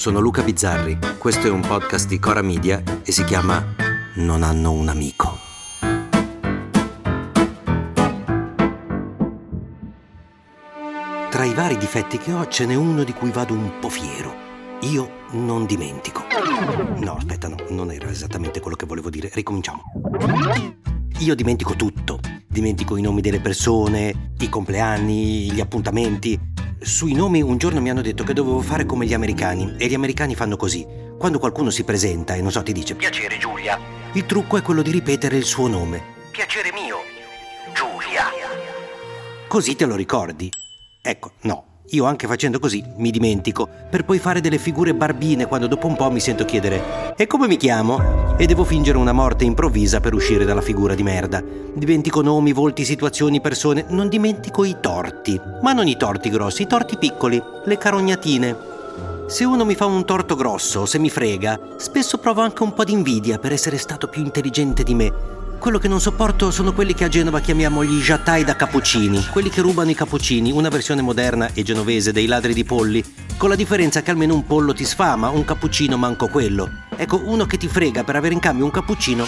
sono 0.00 0.18
Luca 0.18 0.42
Bizzarri, 0.42 0.98
questo 1.18 1.46
è 1.46 1.50
un 1.50 1.60
podcast 1.60 2.08
di 2.08 2.18
Cora 2.18 2.40
Media 2.40 2.82
e 3.04 3.12
si 3.12 3.22
chiama 3.24 3.62
Non 4.14 4.42
hanno 4.42 4.72
un 4.72 4.88
amico. 4.88 5.36
Tra 11.28 11.44
i 11.44 11.52
vari 11.52 11.76
difetti 11.76 12.16
che 12.16 12.32
ho 12.32 12.48
ce 12.48 12.64
n'è 12.64 12.74
uno 12.76 13.04
di 13.04 13.12
cui 13.12 13.30
vado 13.30 13.52
un 13.52 13.72
po' 13.78 13.90
fiero. 13.90 14.34
Io 14.84 15.26
non 15.32 15.66
dimentico. 15.66 16.22
No, 16.96 17.16
aspetta, 17.16 17.48
no, 17.48 17.56
non 17.68 17.92
era 17.92 18.08
esattamente 18.08 18.58
quello 18.60 18.76
che 18.76 18.86
volevo 18.86 19.10
dire. 19.10 19.28
Ricominciamo. 19.30 19.82
Io 21.18 21.34
dimentico 21.34 21.74
tutto. 21.74 22.20
Dimentico 22.48 22.96
i 22.96 23.02
nomi 23.02 23.20
delle 23.20 23.40
persone, 23.40 24.32
i 24.38 24.48
compleanni, 24.48 25.52
gli 25.52 25.60
appuntamenti. 25.60 26.49
Sui 26.82 27.12
nomi 27.12 27.42
un 27.42 27.58
giorno 27.58 27.78
mi 27.82 27.90
hanno 27.90 28.00
detto 28.00 28.24
che 28.24 28.32
dovevo 28.32 28.62
fare 28.62 28.86
come 28.86 29.04
gli 29.04 29.12
americani 29.12 29.74
e 29.76 29.86
gli 29.86 29.92
americani 29.92 30.34
fanno 30.34 30.56
così. 30.56 30.86
Quando 31.18 31.38
qualcuno 31.38 31.68
si 31.68 31.84
presenta 31.84 32.32
e 32.34 32.40
non 32.40 32.50
so 32.50 32.62
ti 32.62 32.72
dice 32.72 32.94
Piacere 32.94 33.36
Giulia, 33.36 33.78
il 34.14 34.24
trucco 34.24 34.56
è 34.56 34.62
quello 34.62 34.80
di 34.80 34.90
ripetere 34.90 35.36
il 35.36 35.44
suo 35.44 35.68
nome. 35.68 36.02
Piacere 36.30 36.72
mio, 36.72 36.96
Giulia. 37.74 38.24
Così 39.46 39.76
te 39.76 39.84
lo 39.84 39.94
ricordi. 39.94 40.50
Ecco, 41.02 41.32
no, 41.42 41.82
io 41.90 42.06
anche 42.06 42.26
facendo 42.26 42.58
così 42.58 42.82
mi 42.96 43.10
dimentico, 43.10 43.68
per 43.90 44.06
poi 44.06 44.18
fare 44.18 44.40
delle 44.40 44.58
figure 44.58 44.94
barbine 44.94 45.44
quando 45.44 45.66
dopo 45.66 45.86
un 45.86 45.96
po' 45.96 46.10
mi 46.10 46.20
sento 46.20 46.46
chiedere 46.46 47.14
E 47.14 47.26
come 47.26 47.46
mi 47.46 47.58
chiamo? 47.58 48.29
E 48.40 48.46
devo 48.46 48.64
fingere 48.64 48.96
una 48.96 49.12
morte 49.12 49.44
improvvisa 49.44 50.00
per 50.00 50.14
uscire 50.14 50.46
dalla 50.46 50.62
figura 50.62 50.94
di 50.94 51.02
merda. 51.02 51.44
Dimentico 51.74 52.22
nomi, 52.22 52.54
volti, 52.54 52.86
situazioni, 52.86 53.38
persone, 53.38 53.84
non 53.90 54.08
dimentico 54.08 54.64
i 54.64 54.78
torti. 54.80 55.38
Ma 55.60 55.74
non 55.74 55.86
i 55.86 55.98
torti 55.98 56.30
grossi, 56.30 56.62
i 56.62 56.66
torti 56.66 56.96
piccoli, 56.96 57.38
le 57.66 57.76
carognatine. 57.76 58.56
Se 59.26 59.44
uno 59.44 59.66
mi 59.66 59.74
fa 59.74 59.84
un 59.84 60.06
torto 60.06 60.36
grosso, 60.36 60.86
se 60.86 60.98
mi 60.98 61.10
frega, 61.10 61.60
spesso 61.76 62.16
provo 62.16 62.40
anche 62.40 62.62
un 62.62 62.72
po' 62.72 62.84
di 62.84 62.92
invidia 62.92 63.38
per 63.38 63.52
essere 63.52 63.76
stato 63.76 64.08
più 64.08 64.22
intelligente 64.22 64.84
di 64.84 64.94
me 64.94 65.39
quello 65.60 65.78
che 65.78 65.88
non 65.88 66.00
sopporto 66.00 66.50
sono 66.50 66.72
quelli 66.72 66.94
che 66.94 67.04
a 67.04 67.08
Genova 67.08 67.38
chiamiamo 67.38 67.84
gli 67.84 68.00
jattai 68.00 68.44
da 68.44 68.56
cappuccini, 68.56 69.26
quelli 69.26 69.50
che 69.50 69.60
rubano 69.60 69.90
i 69.90 69.94
cappuccini, 69.94 70.50
una 70.50 70.70
versione 70.70 71.02
moderna 71.02 71.50
e 71.52 71.62
genovese 71.62 72.12
dei 72.12 72.24
ladri 72.24 72.54
di 72.54 72.64
polli, 72.64 73.04
con 73.36 73.50
la 73.50 73.54
differenza 73.54 74.00
che 74.00 74.10
almeno 74.10 74.34
un 74.34 74.46
pollo 74.46 74.72
ti 74.72 74.86
sfama, 74.86 75.28
un 75.28 75.44
cappuccino 75.44 75.98
manco 75.98 76.28
quello. 76.28 76.68
Ecco, 76.96 77.20
uno 77.22 77.44
che 77.44 77.58
ti 77.58 77.68
frega 77.68 78.04
per 78.04 78.16
avere 78.16 78.32
in 78.32 78.40
cambio 78.40 78.64
un 78.64 78.70
cappuccino, 78.70 79.26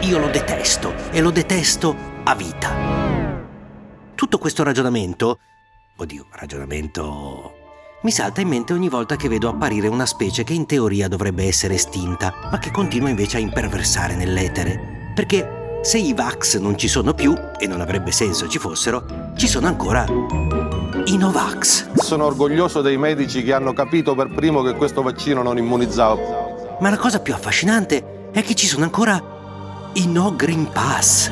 io 0.00 0.18
lo 0.18 0.28
detesto 0.28 0.92
e 1.12 1.20
lo 1.20 1.30
detesto 1.30 1.96
a 2.24 2.34
vita. 2.34 3.44
Tutto 4.16 4.38
questo 4.38 4.64
ragionamento, 4.64 5.38
oddio, 5.96 6.26
ragionamento 6.32 7.52
mi 8.02 8.10
salta 8.10 8.40
in 8.40 8.48
mente 8.48 8.72
ogni 8.72 8.88
volta 8.88 9.16
che 9.16 9.28
vedo 9.28 9.48
apparire 9.48 9.88
una 9.88 10.06
specie 10.06 10.44
che 10.44 10.52
in 10.52 10.66
teoria 10.66 11.08
dovrebbe 11.08 11.44
essere 11.44 11.74
estinta, 11.74 12.34
ma 12.50 12.58
che 12.58 12.70
continua 12.70 13.08
invece 13.08 13.36
a 13.36 13.40
imperversare 13.40 14.14
nell'etere. 14.14 14.95
Perché 15.16 15.80
se 15.80 15.96
i 15.96 16.12
Vax 16.12 16.58
non 16.58 16.76
ci 16.76 16.88
sono 16.88 17.14
più, 17.14 17.34
e 17.58 17.66
non 17.66 17.80
avrebbe 17.80 18.12
senso 18.12 18.48
ci 18.48 18.58
fossero, 18.58 19.32
ci 19.34 19.48
sono 19.48 19.66
ancora 19.66 20.04
i 20.04 21.16
Novax. 21.16 21.92
Sono 21.94 22.26
orgoglioso 22.26 22.82
dei 22.82 22.98
medici 22.98 23.42
che 23.42 23.54
hanno 23.54 23.72
capito 23.72 24.14
per 24.14 24.28
primo 24.28 24.60
che 24.60 24.74
questo 24.74 25.00
vaccino 25.00 25.42
non 25.42 25.56
immunizzava. 25.56 26.76
Ma 26.80 26.90
la 26.90 26.98
cosa 26.98 27.20
più 27.20 27.32
affascinante 27.32 28.28
è 28.30 28.42
che 28.42 28.54
ci 28.54 28.66
sono 28.66 28.84
ancora 28.84 29.18
i 29.94 30.06
No 30.06 30.36
Green 30.36 30.68
Pass. 30.70 31.30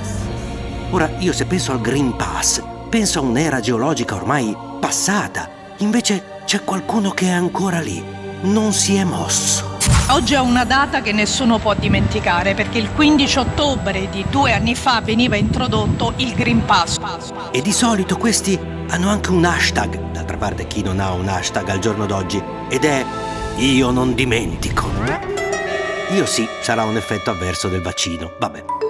Ora, 0.89 1.11
io 1.19 1.35
se 1.35 1.45
penso 1.45 1.73
al 1.73 1.83
Green 1.83 2.17
Pass, 2.17 2.63
penso 2.89 3.19
a 3.19 3.23
un'era 3.23 3.61
geologica 3.61 4.15
ormai 4.15 4.57
passata. 4.81 5.47
Invece 5.79 6.41
c'è 6.47 6.65
qualcuno 6.65 7.11
che 7.11 7.27
è 7.27 7.33
ancora 7.33 7.81
lì. 7.81 8.03
Non 8.45 8.73
si 8.73 8.97
è 8.97 9.05
mosso. 9.05 9.74
Oggi 10.11 10.35
è 10.35 10.39
una 10.39 10.65
data 10.65 11.01
che 11.01 11.13
nessuno 11.13 11.59
può 11.59 11.75
dimenticare 11.75 12.55
perché 12.55 12.79
il 12.79 12.91
15 12.93 13.39
ottobre 13.39 14.09
di 14.11 14.25
due 14.29 14.53
anni 14.53 14.75
fa 14.75 15.01
veniva 15.01 15.35
introdotto 15.35 16.13
il 16.17 16.35
Green 16.35 16.65
Pass. 16.65 16.99
E 17.51 17.63
di 17.63 17.73
solito 17.73 18.17
questi 18.19 18.59
hanno 18.91 19.09
anche 19.09 19.31
un 19.31 19.45
hashtag, 19.45 20.11
d'altra 20.13 20.37
parte 20.37 20.67
chi 20.67 20.83
non 20.83 21.01
ha 21.01 21.11
un 21.13 21.27
hashtag 21.27 21.71
al 21.71 21.79
giorno 21.79 22.05
d'oggi, 22.05 22.41
ed 22.69 22.85
è 22.85 23.05
io 23.57 23.91
non 23.91 24.15
dimentico. 24.15 24.89
Io 26.11 26.27
sì, 26.27 26.47
sarà 26.61 26.85
un 26.85 26.97
effetto 26.97 27.31
avverso 27.31 27.69
del 27.69 27.81
vaccino, 27.81 28.35
vabbè. 28.39 28.84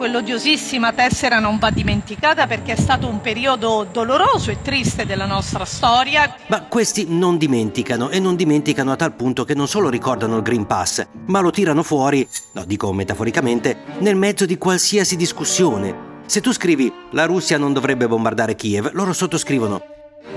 Quell'odiosissima 0.00 0.94
tessera 0.94 1.40
non 1.40 1.58
va 1.58 1.68
dimenticata 1.68 2.46
perché 2.46 2.72
è 2.72 2.76
stato 2.76 3.06
un 3.06 3.20
periodo 3.20 3.86
doloroso 3.92 4.50
e 4.50 4.62
triste 4.62 5.04
della 5.04 5.26
nostra 5.26 5.66
storia. 5.66 6.36
Ma 6.46 6.62
questi 6.62 7.04
non 7.06 7.36
dimenticano 7.36 8.08
e 8.08 8.18
non 8.18 8.34
dimenticano 8.34 8.92
a 8.92 8.96
tal 8.96 9.12
punto 9.12 9.44
che 9.44 9.52
non 9.52 9.68
solo 9.68 9.90
ricordano 9.90 10.36
il 10.38 10.42
Green 10.42 10.64
Pass, 10.64 11.06
ma 11.26 11.40
lo 11.40 11.50
tirano 11.50 11.82
fuori, 11.82 12.26
no 12.52 12.64
dico 12.64 12.90
metaforicamente, 12.94 13.76
nel 13.98 14.16
mezzo 14.16 14.46
di 14.46 14.56
qualsiasi 14.56 15.16
discussione. 15.16 16.22
Se 16.24 16.40
tu 16.40 16.50
scrivi 16.50 16.90
la 17.10 17.26
Russia 17.26 17.58
non 17.58 17.74
dovrebbe 17.74 18.08
bombardare 18.08 18.54
Kiev, 18.54 18.92
loro 18.94 19.12
sottoscrivono 19.12 19.82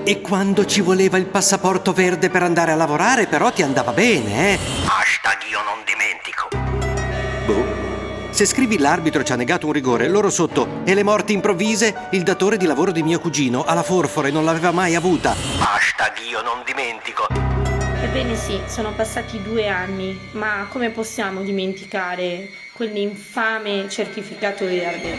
e 0.03 0.19
quando 0.19 0.65
ci 0.65 0.81
voleva 0.81 1.17
il 1.17 1.27
passaporto 1.27 1.93
verde 1.93 2.29
per 2.29 2.43
andare 2.43 2.73
a 2.73 2.75
lavorare, 2.75 3.27
però 3.27 3.49
ti 3.49 3.61
andava 3.61 3.93
bene, 3.93 4.55
eh? 4.55 4.59
Se 8.33 8.47
scrivi 8.47 8.79
l'arbitro 8.79 9.21
ci 9.21 9.31
ha 9.31 9.35
negato 9.35 9.67
un 9.67 9.73
rigore, 9.73 10.07
loro 10.07 10.31
sotto 10.31 10.81
e 10.85 10.95
le 10.95 11.03
morti 11.03 11.33
improvvise, 11.33 12.07
il 12.13 12.23
datore 12.23 12.57
di 12.57 12.65
lavoro 12.65 12.91
di 12.91 13.03
mio 13.03 13.19
cugino 13.19 13.63
alla 13.63 13.83
forfora 13.83 14.27
e 14.27 14.31
non 14.31 14.43
l'aveva 14.43 14.71
mai 14.71 14.95
avuta. 14.95 15.35
Hashtag 15.59 16.17
io 16.27 16.41
non 16.41 16.63
dimentico. 16.65 17.27
Ebbene 18.01 18.35
sì, 18.35 18.59
sono 18.65 18.91
passati 18.95 19.39
due 19.43 19.67
anni, 19.67 20.19
ma 20.31 20.65
come 20.71 20.89
possiamo 20.89 21.43
dimenticare 21.43 22.49
quell'infame 22.73 23.87
certificato 23.87 24.65
verde? 24.65 25.15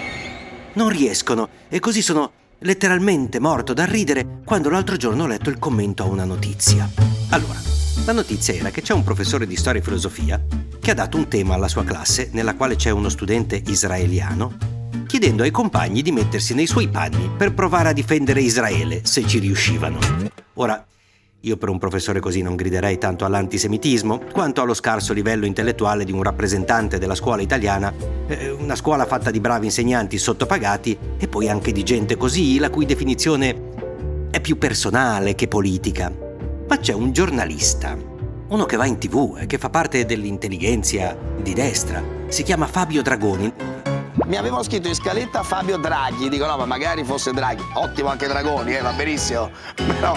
Non 0.72 0.88
riescono 0.88 1.48
e 1.68 1.78
così 1.78 2.02
sono 2.02 2.32
letteralmente 2.58 3.38
morto 3.38 3.72
da 3.72 3.84
ridere 3.84 4.40
quando 4.44 4.70
l'altro 4.70 4.96
giorno 4.96 5.22
ho 5.22 5.28
letto 5.28 5.50
il 5.50 5.60
commento 5.60 6.02
a 6.02 6.06
una 6.06 6.24
notizia. 6.24 6.90
Allora, 7.30 7.60
la 8.06 8.12
notizia 8.12 8.54
era 8.54 8.70
che 8.70 8.82
c'è 8.82 8.92
un 8.92 9.04
professore 9.04 9.46
di 9.46 9.54
storia 9.54 9.80
e 9.80 9.84
filosofia 9.84 10.73
che 10.84 10.90
ha 10.90 10.94
dato 10.94 11.16
un 11.16 11.28
tema 11.28 11.54
alla 11.54 11.66
sua 11.66 11.82
classe 11.82 12.28
nella 12.32 12.56
quale 12.56 12.76
c'è 12.76 12.90
uno 12.90 13.08
studente 13.08 13.58
israeliano, 13.68 14.52
chiedendo 15.06 15.42
ai 15.42 15.50
compagni 15.50 16.02
di 16.02 16.12
mettersi 16.12 16.52
nei 16.52 16.66
suoi 16.66 16.88
panni 16.88 17.30
per 17.34 17.54
provare 17.54 17.88
a 17.88 17.92
difendere 17.94 18.42
Israele, 18.42 19.00
se 19.02 19.26
ci 19.26 19.38
riuscivano. 19.38 19.98
Ora, 20.52 20.84
io 21.40 21.56
per 21.56 21.70
un 21.70 21.78
professore 21.78 22.20
così 22.20 22.42
non 22.42 22.54
griderei 22.54 22.98
tanto 22.98 23.24
all'antisemitismo 23.24 24.24
quanto 24.30 24.60
allo 24.60 24.74
scarso 24.74 25.14
livello 25.14 25.46
intellettuale 25.46 26.04
di 26.04 26.12
un 26.12 26.22
rappresentante 26.22 26.98
della 26.98 27.14
scuola 27.14 27.40
italiana, 27.40 27.90
eh, 28.26 28.50
una 28.50 28.76
scuola 28.76 29.06
fatta 29.06 29.30
di 29.30 29.40
bravi 29.40 29.64
insegnanti 29.64 30.18
sottopagati 30.18 30.98
e 31.16 31.28
poi 31.28 31.48
anche 31.48 31.72
di 31.72 31.82
gente 31.82 32.18
così 32.18 32.58
la 32.58 32.68
cui 32.68 32.84
definizione 32.84 34.28
è 34.30 34.38
più 34.38 34.58
personale 34.58 35.34
che 35.34 35.48
politica. 35.48 36.12
Ma 36.68 36.76
c'è 36.76 36.92
un 36.92 37.10
giornalista 37.10 38.12
uno 38.48 38.64
che 38.66 38.76
va 38.76 38.86
in 38.86 38.98
tv 38.98 39.36
e 39.38 39.46
che 39.46 39.58
fa 39.58 39.70
parte 39.70 40.04
dell'intelligenza 40.04 41.16
di 41.40 41.52
destra. 41.54 42.02
Si 42.28 42.42
chiama 42.42 42.66
Fabio 42.66 43.02
Dragoni. 43.02 43.52
Mi 44.26 44.36
avevano 44.36 44.62
scritto 44.62 44.88
in 44.88 44.94
scaletta 44.94 45.42
Fabio 45.42 45.76
Draghi, 45.76 46.28
dico 46.28 46.46
no, 46.46 46.56
ma 46.56 46.66
magari 46.66 47.04
fosse 47.04 47.32
Draghi. 47.32 47.62
Ottimo 47.74 48.08
anche 48.08 48.26
Dragoni, 48.26 48.76
eh, 48.76 48.80
va 48.80 48.92
benissimo. 48.92 49.50
Però 49.74 50.16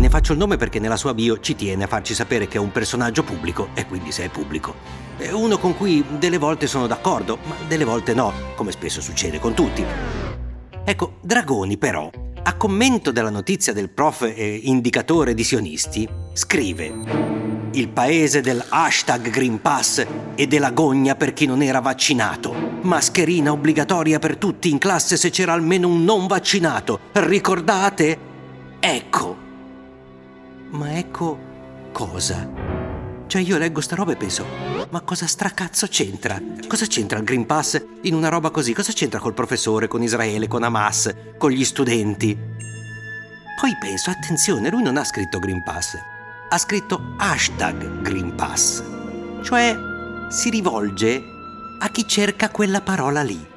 ne 0.00 0.08
faccio 0.08 0.32
il 0.32 0.38
nome 0.38 0.56
perché 0.56 0.80
nella 0.80 0.96
sua 0.96 1.12
bio 1.12 1.38
ci 1.40 1.54
tiene 1.54 1.84
a 1.84 1.86
farci 1.86 2.14
sapere 2.14 2.48
che 2.48 2.56
è 2.56 2.60
un 2.60 2.72
personaggio 2.72 3.22
pubblico 3.22 3.68
e 3.74 3.86
quindi 3.86 4.10
se 4.10 4.24
è 4.24 4.28
pubblico. 4.30 4.74
È 5.16 5.30
uno 5.30 5.58
con 5.58 5.76
cui 5.76 6.04
delle 6.18 6.38
volte 6.38 6.66
sono 6.66 6.86
d'accordo, 6.86 7.38
ma 7.44 7.54
delle 7.68 7.84
volte 7.84 8.14
no, 8.14 8.32
come 8.56 8.72
spesso 8.72 9.02
succede 9.02 9.38
con 9.38 9.54
tutti. 9.54 9.84
Ecco, 10.84 11.18
Dragoni 11.20 11.76
però, 11.76 12.10
a 12.42 12.56
commento 12.56 13.12
della 13.12 13.30
notizia 13.30 13.74
del 13.74 13.90
prof 13.90 14.22
eh, 14.22 14.60
indicatore 14.62 15.34
di 15.34 15.44
sionisti, 15.44 16.08
scrive 16.32 17.39
il 17.72 17.88
paese 17.88 18.40
del 18.40 18.64
hashtag 18.68 19.30
Green 19.30 19.60
Pass 19.60 20.04
e 20.34 20.46
della 20.46 20.70
gogna 20.70 21.14
per 21.14 21.32
chi 21.32 21.46
non 21.46 21.62
era 21.62 21.80
vaccinato. 21.80 22.52
Mascherina 22.82 23.52
obbligatoria 23.52 24.18
per 24.18 24.36
tutti 24.36 24.70
in 24.70 24.78
classe 24.78 25.16
se 25.16 25.30
c'era 25.30 25.52
almeno 25.52 25.88
un 25.88 26.02
non 26.04 26.26
vaccinato. 26.26 27.00
Ricordate? 27.12 28.18
Ecco. 28.80 29.36
Ma 30.70 30.96
ecco 30.96 31.38
cosa? 31.92 32.48
Cioè 33.26 33.42
io 33.42 33.58
leggo 33.58 33.80
sta 33.80 33.94
roba 33.94 34.12
e 34.12 34.16
penso, 34.16 34.44
ma 34.90 35.02
cosa 35.02 35.26
stracazzo 35.28 35.86
c'entra? 35.86 36.40
Cosa 36.66 36.86
c'entra 36.86 37.18
il 37.18 37.24
Green 37.24 37.46
Pass 37.46 37.80
in 38.02 38.14
una 38.14 38.28
roba 38.28 38.50
così? 38.50 38.72
Cosa 38.72 38.92
c'entra 38.92 39.20
col 39.20 39.34
professore, 39.34 39.86
con 39.86 40.02
Israele, 40.02 40.48
con 40.48 40.64
Hamas, 40.64 41.14
con 41.38 41.52
gli 41.52 41.64
studenti? 41.64 42.36
Poi 43.60 43.76
penso, 43.78 44.10
attenzione, 44.10 44.70
lui 44.70 44.82
non 44.82 44.96
ha 44.96 45.04
scritto 45.04 45.38
Green 45.38 45.62
Pass, 45.62 45.96
ha 46.52 46.58
scritto 46.58 47.14
hashtag 47.16 48.02
Green 48.02 48.34
Pass, 48.34 48.82
cioè 49.42 49.76
si 50.28 50.50
rivolge 50.50 51.22
a 51.78 51.88
chi 51.90 52.06
cerca 52.06 52.50
quella 52.50 52.80
parola 52.80 53.22
lì. 53.22 53.48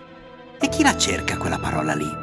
E 0.59 0.69
chi 0.69 0.83
la 0.83 0.95
cerca 0.95 1.37
quella 1.37 1.59
parola 1.59 1.93
lì? 1.93 2.21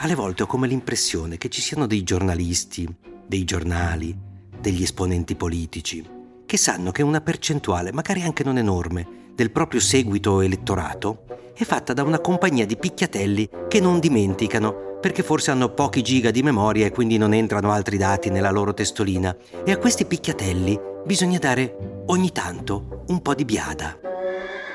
alle 0.00 0.14
volte 0.14 0.44
ho 0.44 0.46
come 0.46 0.68
l'impressione 0.68 1.38
che 1.38 1.48
ci 1.48 1.60
siano 1.60 1.86
dei 1.86 2.04
giornalisti, 2.04 2.88
dei 3.26 3.42
giornali, 3.42 4.16
degli 4.60 4.82
esponenti 4.82 5.34
politici, 5.34 6.08
che 6.46 6.56
sanno 6.56 6.92
che 6.92 7.02
una 7.02 7.20
percentuale, 7.20 7.92
magari 7.92 8.22
anche 8.22 8.44
non 8.44 8.58
enorme, 8.58 9.32
del 9.34 9.50
proprio 9.50 9.80
seguito 9.80 10.40
elettorato 10.40 11.24
è 11.52 11.64
fatta 11.64 11.92
da 11.92 12.04
una 12.04 12.20
compagnia 12.20 12.64
di 12.64 12.76
picchiatelli 12.76 13.48
che 13.66 13.80
non 13.80 13.98
dimenticano, 13.98 14.87
perché 15.00 15.22
forse 15.22 15.50
hanno 15.50 15.68
pochi 15.68 16.02
giga 16.02 16.30
di 16.30 16.42
memoria 16.42 16.86
e 16.86 16.90
quindi 16.90 17.18
non 17.18 17.32
entrano 17.32 17.70
altri 17.70 17.96
dati 17.96 18.30
nella 18.30 18.50
loro 18.50 18.74
testolina. 18.74 19.36
E 19.64 19.70
a 19.70 19.78
questi 19.78 20.04
picchiatelli 20.04 20.78
bisogna 21.04 21.38
dare 21.38 22.02
ogni 22.06 22.32
tanto 22.32 23.04
un 23.08 23.22
po' 23.22 23.34
di 23.34 23.44
biada. 23.44 23.98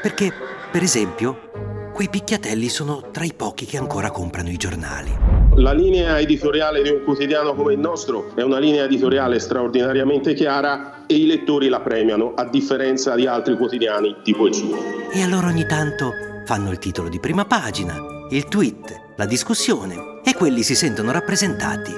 Perché, 0.02 0.32
per 0.72 0.82
esempio, 0.82 1.52
quei 1.94 2.10
picchiatelli 2.10 2.70
sono 2.70 3.10
tra 3.12 3.24
i 3.24 3.34
pochi 3.36 3.66
che 3.66 3.78
ancora 3.78 4.12
comprano 4.12 4.50
i 4.50 4.58
giornali. 4.58 5.12
La 5.56 5.74
linea 5.74 6.20
editoriale 6.20 6.82
di 6.82 6.90
un 6.90 7.04
quotidiano 7.04 7.54
come 7.54 7.74
il 7.74 7.80
nostro 7.80 8.34
è 8.36 8.42
una 8.42 8.58
linea 8.58 8.86
editoriale 8.86 9.38
straordinariamente 9.38 10.34
chiara 10.34 11.06
e 11.06 11.16
i 11.16 11.28
lettori 11.28 11.70
la 11.70 11.82
premiano, 11.82 12.34
a 12.34 12.46
differenza 12.46 13.14
di 13.14 13.28
altri 13.28 13.56
quotidiani 13.56 14.18
tipo 14.24 14.48
il 14.48 14.56
suo. 14.56 14.76
E 15.12 15.22
allora 15.22 15.48
ogni 15.48 15.68
tanto 15.68 16.12
fanno 16.46 16.72
il 16.72 16.80
titolo 16.80 17.10
di 17.10 17.20
prima 17.20 17.46
pagina, 17.46 17.96
il 18.32 18.46
tweet, 18.46 19.14
la 19.16 19.26
discussione 19.26 20.13
quelli 20.34 20.64
si 20.64 20.76
sentono 20.76 21.12
rappresentati 21.12 21.94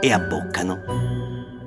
e 0.00 0.12
abboccano. 0.12 0.98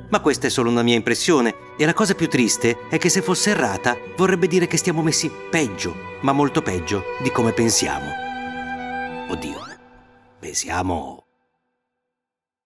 Ma 0.09 0.19
questa 0.19 0.47
è 0.47 0.49
solo 0.49 0.69
una 0.69 0.83
mia 0.83 0.95
impressione 0.95 1.55
e 1.77 1.85
la 1.85 1.93
cosa 1.93 2.13
più 2.13 2.27
triste 2.27 2.87
è 2.89 2.97
che 2.97 3.09
se 3.09 3.21
fosse 3.21 3.49
errata 3.49 3.97
vorrebbe 4.15 4.47
dire 4.47 4.67
che 4.67 4.77
stiamo 4.77 5.01
messi 5.01 5.31
peggio, 5.49 5.95
ma 6.21 6.31
molto 6.31 6.61
peggio 6.61 7.03
di 7.21 7.31
come 7.31 7.51
pensiamo. 7.51 8.11
Oddio, 9.29 9.57
pensiamo... 10.39 11.25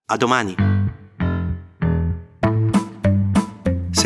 A 0.10 0.18
domani! 0.18 0.67